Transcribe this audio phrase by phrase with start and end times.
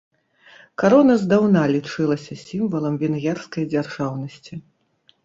[0.83, 4.53] Карона здаўна лічылася сімвалам венгерскай дзяржаўнасці.